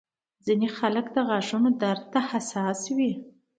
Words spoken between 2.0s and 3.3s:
ته حساس وي.